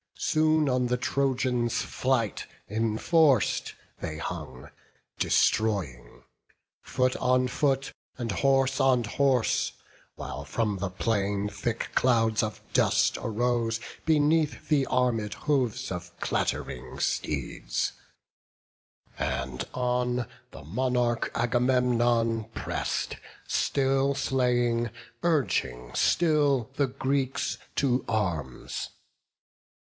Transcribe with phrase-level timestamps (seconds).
[0.17, 4.71] Soon on the Trojans' flight enforc'd they hung,
[5.19, 6.23] Destroying;
[6.81, 9.73] foot on foot, and horse on horse;
[10.15, 16.99] While from the plain thick clouds of dust arose Beneath the armed hoofs of clatt'ring
[16.99, 17.91] steeds;
[19.19, 24.89] And on the monarch Agamemnon press'd, Still slaying,
[25.21, 28.89] urging still the Greeks to arms.